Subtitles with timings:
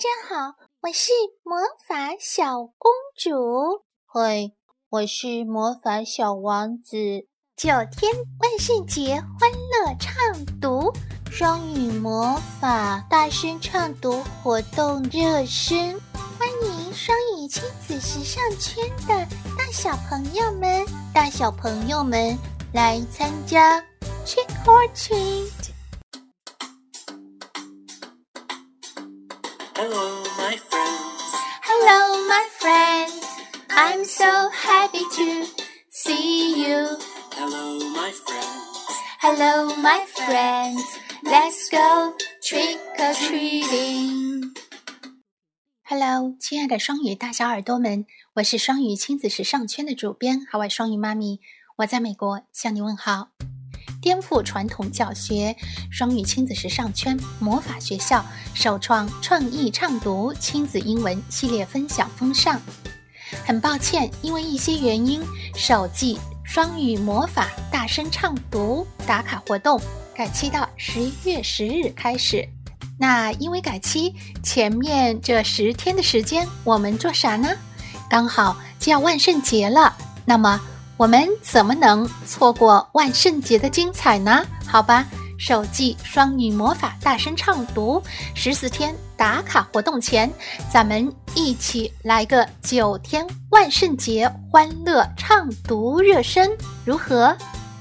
[0.00, 3.84] 大家好，我是魔法小公主。
[4.06, 4.54] 嘿，
[4.88, 6.96] 我是魔法小王子。
[7.54, 10.90] 九天万圣节欢乐畅读
[11.30, 16.00] 双语魔法大声唱读活动热身，
[16.38, 19.26] 欢迎双语亲子时尚圈的
[19.58, 20.82] 大小朋友们、
[21.12, 22.34] 大小朋友们
[22.72, 23.78] 来参加
[24.24, 25.74] Trick or Treat。
[29.80, 31.32] Hello, my friends.
[31.64, 33.24] Hello, my friends.
[33.70, 35.46] I'm so happy to
[35.88, 36.98] see you.
[37.32, 38.76] Hello, my friends.
[39.22, 40.84] Hello, my friends.
[41.22, 42.12] Let's go
[42.42, 44.52] trick or treating.
[45.82, 48.04] Hello，亲爱的双语大小耳朵们，
[48.34, 51.40] 我是双语亲子时尚圈的主编海外双语妈咪，
[51.78, 53.30] 我在美国向你问好。
[54.00, 55.54] 颠覆传统教学，
[55.90, 62.60] 双语亲子时尚圈魔法学校首创创意畅读亲子英文系列分享风尚。
[63.44, 65.22] 很抱歉，因为一些原因，
[65.54, 69.80] 首季双语魔法大声畅读打卡活动
[70.14, 72.48] 改期到十一月十日开始。
[72.98, 77.48] 那因为改期，前面这十天的时间我们做啥呢？
[78.08, 80.60] 刚好就要万圣节了，那么。
[81.00, 84.44] 我们怎么能错过万圣节的精彩呢？
[84.66, 85.06] 好吧，
[85.38, 88.02] 首季双语魔法大声唱读
[88.34, 90.30] 十四天打卡活动前，
[90.70, 96.50] 咱们一起来个九天万圣节欢乐唱读热身，
[96.84, 97.34] 如何？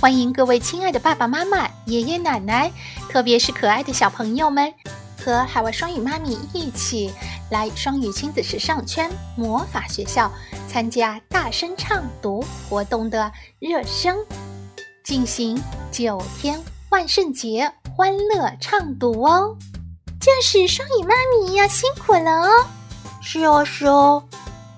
[0.00, 2.72] 欢迎各位亲爱的爸爸妈妈、爷爷奶奶，
[3.10, 4.72] 特别是可爱的小朋友们。
[5.22, 7.12] 和海外双语妈咪一起
[7.48, 10.28] 来双语亲子时尚圈魔法学校
[10.72, 14.16] 参加大声唱读活动的热身，
[15.04, 19.54] 进行九天万圣节欢乐唱读哦！
[20.18, 22.64] 就是双语妈咪要辛苦了哦！
[23.20, 24.24] 是哦是哦，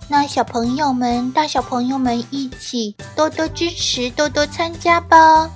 [0.09, 5.48] 那小朋友们、大小朋友们一起多多支持、多多参加吧！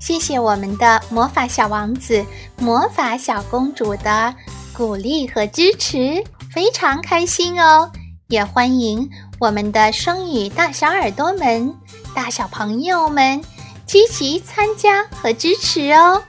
[0.00, 2.26] 谢谢我们的魔法小王子、
[2.58, 4.34] 魔法小公主的
[4.76, 7.88] 鼓励和支持，非常开心哦！
[8.28, 11.74] 也欢迎我们的双语大小耳朵们、
[12.14, 13.42] 大小朋友们
[13.86, 16.22] 积极参加和支持哦！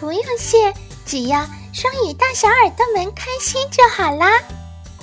[0.00, 0.74] 不用谢，
[1.06, 4.40] 只要双语大小耳朵们开心就好啦。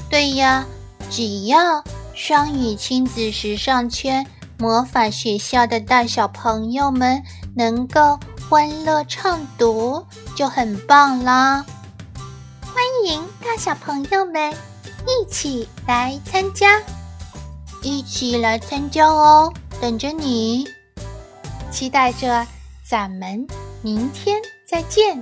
[0.10, 0.66] 对呀，
[1.10, 1.84] 只要
[2.14, 4.26] 双语亲子时尚圈。
[4.58, 7.22] 魔法学校的大小朋友们
[7.58, 8.18] 能够
[8.50, 10.02] 欢乐畅读
[10.34, 11.66] 就很棒啦！
[12.62, 14.54] 欢迎大小朋友们
[15.06, 16.82] 一起来参加，
[17.86, 19.54] 一起来参加哦！
[19.80, 20.66] 等着你，
[21.70, 22.44] 期待着
[22.84, 23.46] 咱们
[23.84, 25.22] 明天再见。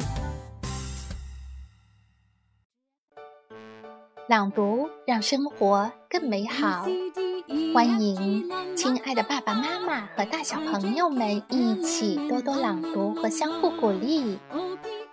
[4.30, 6.88] 朗读让生活更美好。
[7.74, 14.40] 欢迎亲爱的爸爸妈妈和大小朋友们一起多多朗读和相互鼓励。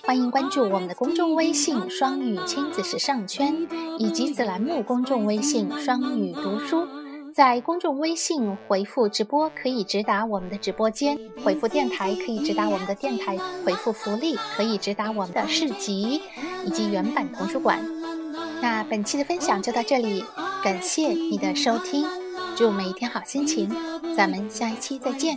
[0.04, 3.66] 欢迎关注我们的公众微信“双语亲子时尚圈”
[3.98, 6.86] 以及子栏目公众微信“双语读书”。
[7.34, 16.20] 在公众微信回复“直播”可以直达我们的直播间，回复“电台”可以直达我们的电台，回复“福利”可以直达我们的市集
[16.64, 17.84] 以及原版图书馆。
[18.60, 20.24] 那本期的分享就到这里，
[20.62, 22.06] 感谢你的收听。
[22.56, 23.70] 祝每一天好心情，
[24.16, 25.36] 咱们下一期再见。